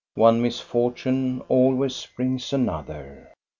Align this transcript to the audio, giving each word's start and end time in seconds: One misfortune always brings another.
One 0.15 0.41
misfortune 0.41 1.41
always 1.47 2.07
brings 2.15 2.51
another. 2.53 3.31